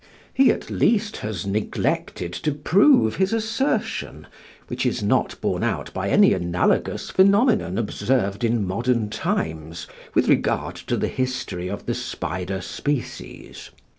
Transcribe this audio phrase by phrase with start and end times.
[0.33, 4.25] He at least has neglected to prove his assertion,
[4.65, 9.85] which is not borne out by any analogous phenomenon observed in modern times
[10.15, 13.69] with regard to the history of the spider species.